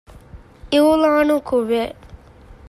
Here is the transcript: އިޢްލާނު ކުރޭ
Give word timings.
އިޢްލާނު 0.71 1.35
ކުރޭ 1.49 1.81